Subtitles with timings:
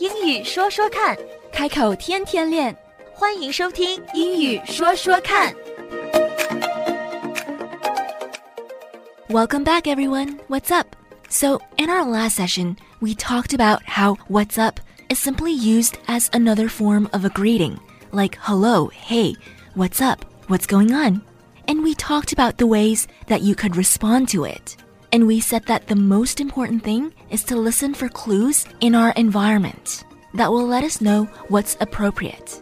[0.00, 1.16] 英语说说看，
[1.52, 2.76] 开口天天练。
[3.12, 5.52] 欢迎收听《英语说说看》。
[9.28, 10.38] Welcome back, everyone.
[10.48, 10.94] What's up?
[11.28, 16.28] So, in our last session, we talked about how what's up is simply used as
[16.32, 17.78] another form of a greeting,
[18.12, 19.34] like hello, hey,
[19.74, 21.22] what's up, what's going on?
[21.66, 24.76] And we talked about the ways that you could respond to it.
[25.12, 29.12] And we said that the most important thing is to listen for clues in our
[29.16, 32.60] environment that will let us know what's appropriate.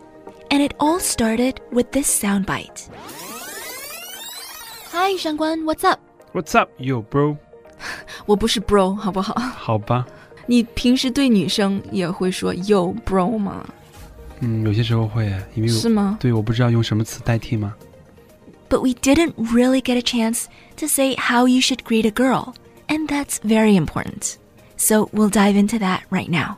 [0.51, 2.89] And it all started with this soundbite.
[4.93, 5.99] Hi, Shangguan, what's up?
[6.33, 7.37] What's up, yo, bro？
[8.27, 9.35] 我不是 bro，好不好？
[9.39, 10.07] 好吧，
[10.47, 13.67] 你平时对女生也会说 yo bro 吗？
[14.41, 17.75] 嗯，有些时候会，因为我是吗对，我不知道用什么词代替吗？
[18.70, 20.48] But we didn't really get a chance
[20.78, 22.56] to say how you should greet a girl,
[22.88, 24.38] and that's very important.
[24.78, 26.58] So we'll dive into that right now.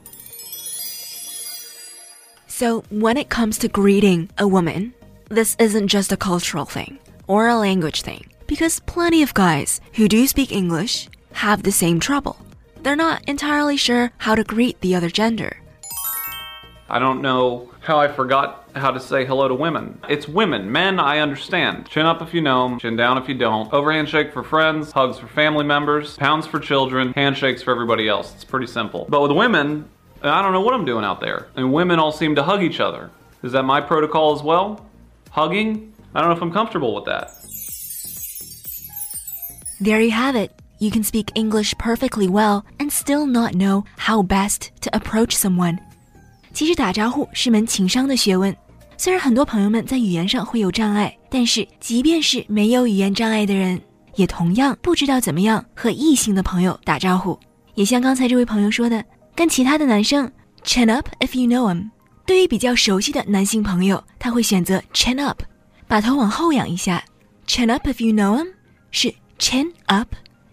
[2.48, 4.94] So, when it comes to greeting a woman,
[5.30, 10.08] this isn't just a cultural thing or a language thing, because plenty of guys who
[10.08, 12.38] do speak English have the same trouble.
[12.84, 15.58] They're not entirely sure how to greet the other gender.
[16.92, 19.98] I don't know how I forgot how to say hello to women.
[20.10, 20.74] It's women.
[20.74, 21.88] Men, I understand.
[21.88, 23.72] Chin up if you know 'em, chin down if you don't.
[23.72, 28.34] Overhand shake for friends, hugs for family members, pounds for children, handshakes for everybody else.
[28.36, 29.06] It's pretty simple.
[29.08, 29.86] But with women,
[30.22, 31.48] I don't know what I'm doing out there.
[31.56, 33.10] And women all seem to hug each other.
[33.42, 34.82] Is that my protocol as well?
[35.30, 35.94] Hugging?
[36.14, 37.32] I don't know if I'm comfortable with that.
[39.80, 40.52] There you have it.
[40.80, 45.80] You can speak English perfectly well and still not know how best to approach someone.
[46.54, 48.56] 其实打招呼是门情商的学问。
[48.98, 53.82] 虽然很多朋友们在语言上会有障碍，但是即便是没有语言障碍的人，
[54.16, 57.40] 也同样不知道怎么样和异性的朋友打招呼。
[57.74, 60.32] 也像刚才这位朋友说的，跟其他的男生
[60.64, 61.90] chin up if you know him。
[62.26, 65.42] 对于比较熟悉的男性朋友，他会选择 chin up，
[65.88, 67.04] 把头往后仰一下。
[67.48, 68.48] chin up if you know him
[68.92, 70.08] 是 chin up，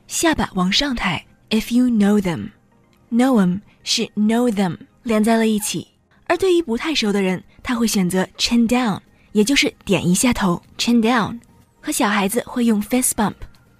[0.06, 1.22] 下巴往上抬。
[1.50, 5.86] If you know them，know them 是 know them 连在了一起。
[6.26, 8.98] 而对于不太熟的人，他会选择 chin down，
[9.32, 11.38] 也就是点一下头 chin down。
[11.81, 13.34] 和小孩子会用 fist bump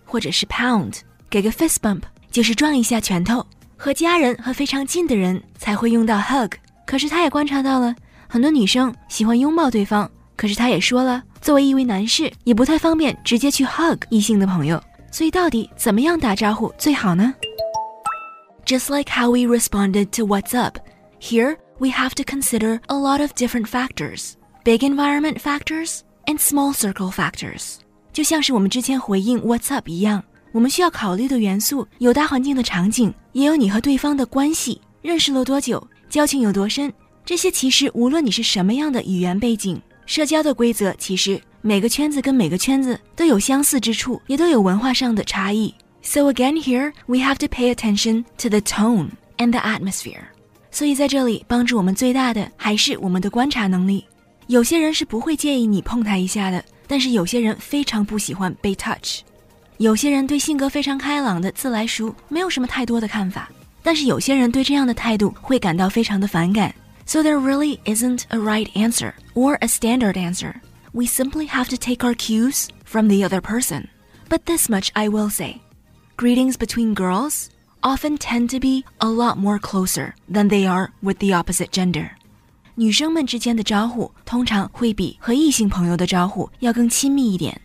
[0.05, 3.45] 或者是 pound，给个 fist bump 就是撞一下拳头。
[3.77, 6.53] 和家人和非常近的人才会用到 hug。
[6.87, 7.95] 可是他也观察到了
[8.27, 14.83] 很多女生喜欢拥抱对方，可是他也说了，作为一位男士也不太方便直接去 hug 异性的朋友。
[15.13, 17.35] 所以到底怎么样打招呼最好呢
[18.65, 20.79] ？Just like how we responded to what's up,
[21.20, 24.34] here we have to consider a lot of different factors,
[24.64, 27.76] big environment factors and small circle factors.
[28.12, 36.94] 就像是我们之前回应 what's up 一样，我们需要考虑的元素有大环境的场景，也有你和对方的关系，认识了多久，交情有多深。
[37.26, 45.74] 这些其实无论你是什么样的语言背景，社交的规则其实每个圈子跟每个圈子都有相似之处，也都有文化上的差异。
[46.04, 50.26] So again, here we have to pay attention to the tone and the atmosphere.
[50.72, 54.06] 所以在这里帮助我们最大的还是我们的观察能力。
[54.48, 59.22] 有些人是不会介意你碰他一下的，但是有些人非常不喜欢被 touch。
[59.78, 63.50] 有些人对性格非常开朗的自来熟没有什么太多的看法，
[63.82, 66.74] 但是有些人对这样的态度会感到非常的反感。
[67.06, 70.54] So there really isn't a right answer or a standard answer.
[70.92, 73.88] We simply have to take our cues from the other person.
[74.30, 75.62] But this much I will say.
[76.18, 77.50] Greetings between girls
[77.82, 82.12] often tend to be a lot more closer than they are with the opposite gender.
[82.76, 87.62] 女生们之间的招呼通常会比和异性朋友的招呼要更亲密一点。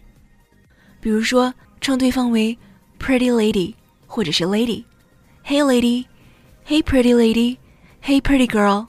[1.01, 2.59] 比如说，称对方为
[2.99, 3.75] pretty lady
[4.07, 6.07] 或者是 lady。Hey lady,
[6.67, 7.57] hey pretty lady,
[8.03, 8.89] hey pretty girl.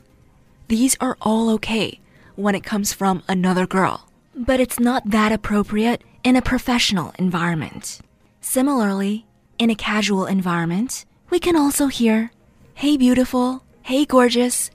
[0.67, 1.99] These are all okay
[2.35, 4.01] when it comes from another girl,
[4.35, 7.99] but it's not that appropriate in a professional environment.
[8.41, 9.25] Similarly,
[9.57, 12.31] in a casual environment, we can also hear,
[12.79, 14.71] Hey beautiful, hey gorgeous.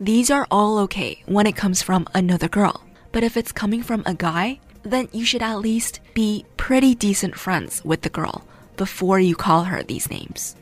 [0.00, 2.80] These are all okay when it comes from another girl,
[3.12, 7.36] but if it's coming from a guy, then you should at least be pretty decent
[7.36, 8.42] friends with the girl
[8.78, 10.54] before you call her these names.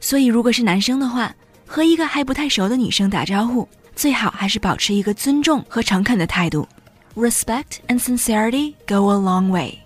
[0.00, 1.34] 所以，如果是男生的话，
[1.66, 6.66] 和一个还不太熟的女生打招呼，最好还是保持一个尊重和诚恳的态度。
[7.14, 9.80] Respect and sincerity go a long way.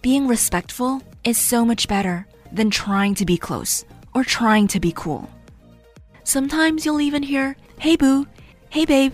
[0.00, 2.24] Being respectful is so much better
[2.54, 3.82] than trying to be close
[4.12, 5.28] or trying to be cool.
[6.24, 8.26] Sometimes you'll even hear, "Hey boo,"
[8.70, 9.12] "Hey babe."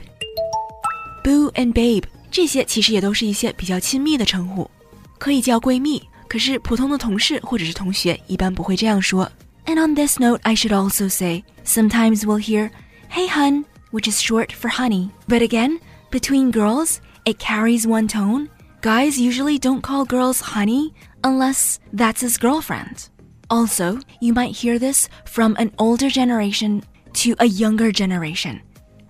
[1.24, 4.70] Boo and babe 这些其实也都是一些比较亲密的称呼，
[5.18, 9.30] 可以叫闺蜜，可是普通的同事或者是同学一般不会这样说。
[9.66, 12.70] And on this note, I should also say, sometimes we'll hear,
[13.10, 15.10] hey hun, which is short for honey.
[15.26, 18.48] But again, between girls, it carries one tone.
[18.80, 23.08] Guys usually don't call girls honey unless that's his girlfriend.
[23.53, 26.83] Also, you might hear this from an older generation
[27.13, 28.59] to a younger generation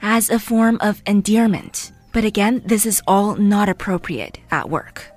[0.01, 1.93] as a form of endearment.
[2.11, 5.09] But again, this is all not appropriate at work.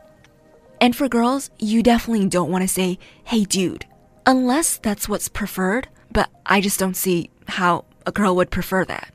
[0.80, 3.84] And for girls, you definitely don't want to say, hey dude,
[4.26, 9.12] unless that's what's preferred, but I just don't see how a girl would prefer that.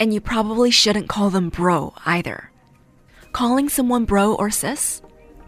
[0.00, 2.50] And you probably shouldn't call them bro either.
[3.30, 5.02] Calling someone bro or sis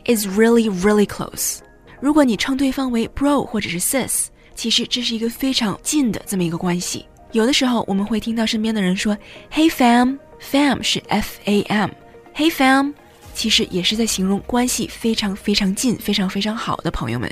[0.05, 1.65] is really, really close.
[2.04, 7.06] 如果你称对方为 bro 或者是 sis，其实这是一个非常近的这么一个关系。
[7.32, 9.16] 有的时候我们会听到身边的人说
[9.54, 12.94] “Hey fam”，fam 是 F A M，Hey fam，
[13.34, 17.32] 其实也是在形容关系非常非常近、非常非常好的朋友们。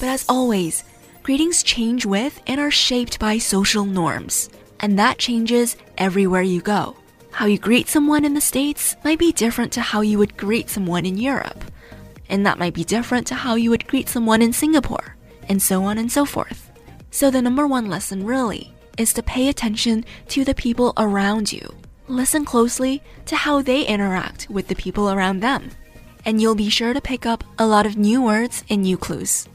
[0.00, 0.80] But as always,
[1.22, 4.46] greetings change with and are shaped by social norms,
[4.78, 6.96] and that changes everywhere you go.
[7.30, 10.68] How you greet someone in the States might be different to how you would greet
[10.68, 11.64] someone in Europe,
[12.29, 15.15] and that might be different to how you would greet someone in Singapore,
[15.49, 16.71] and so on and so forth.
[17.11, 21.75] So, the number one lesson really is to pay attention to the people around you.
[22.07, 25.71] Listen closely to how they interact with the people around them,
[26.25, 29.47] and you'll be sure to pick up a lot of new words and new clues.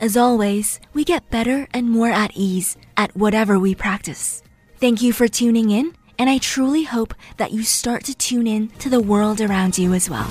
[0.00, 4.42] As always, we get better and more at ease at whatever we practice.
[4.78, 8.68] Thank you for tuning in, and I truly hope that you start to tune in
[8.78, 10.30] to the world around you as well.